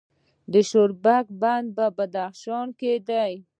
د 0.51 0.53
شورابک 0.69 1.25
بند 1.41 1.67
په 1.77 1.85
بدخشان 1.97 2.67
کې 2.79 2.93
دی 3.07 3.31